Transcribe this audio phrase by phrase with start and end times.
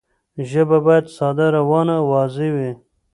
[0.49, 2.71] ژبه باید ساده، روانه او واضح وي.